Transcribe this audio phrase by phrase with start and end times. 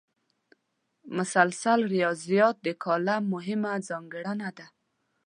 [1.17, 4.67] مسلسل ریاضت د کالم مهمه ځانګړنه ده.